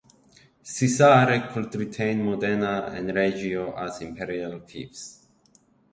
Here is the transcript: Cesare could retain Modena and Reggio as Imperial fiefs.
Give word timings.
Cesare 0.63 1.51
could 1.53 1.75
retain 1.75 2.25
Modena 2.25 2.89
and 2.91 3.13
Reggio 3.13 3.71
as 3.75 4.01
Imperial 4.01 4.59
fiefs. 4.61 5.27